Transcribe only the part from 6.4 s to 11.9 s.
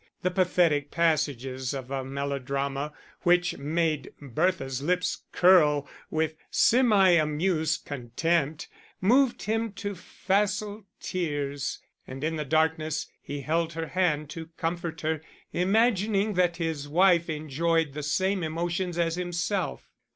semi amused contempt, moved him to facile tears;